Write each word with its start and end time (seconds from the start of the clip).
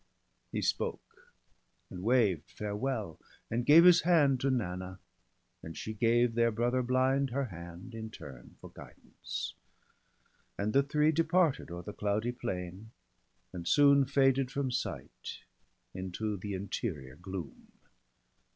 He 0.51 0.63
spoke, 0.63 1.31
and 1.91 2.01
waved 2.01 2.49
farewell, 2.49 3.19
and 3.51 3.67
gave 3.67 3.83
his 3.83 4.01
hand 4.01 4.39
To 4.41 4.49
Nanna; 4.49 4.97
and 5.61 5.77
she 5.77 5.93
gave 5.93 6.33
their 6.33 6.49
brother 6.49 6.81
blind 6.81 7.29
Her 7.29 7.45
hand, 7.45 7.93
in 7.93 8.09
turn, 8.09 8.57
for 8.59 8.71
guidance; 8.71 9.53
and 10.57 10.73
the 10.73 10.81
three 10.81 11.11
Departed 11.11 11.69
o'er 11.69 11.83
the 11.83 11.93
cloudy 11.93 12.31
plain, 12.31 12.89
and 13.53 13.67
soon 13.67 14.05
Faded 14.07 14.49
from 14.49 14.71
sight 14.71 15.41
into 15.93 16.35
the 16.35 16.55
interior 16.55 17.15
gloom. 17.15 17.67